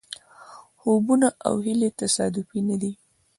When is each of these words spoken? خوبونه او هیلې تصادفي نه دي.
خوبونه 0.79 1.27
او 1.47 1.55
هیلې 1.65 1.89
تصادفي 2.01 2.59
نه 2.69 2.75
دي. 2.81 2.91